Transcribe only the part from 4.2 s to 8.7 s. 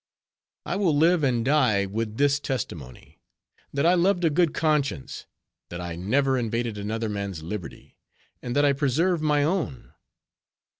a good conscience; that I never invaded another man's liberty; and that